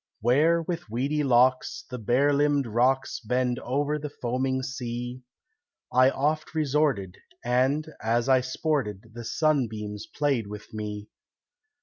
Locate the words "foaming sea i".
4.09-6.09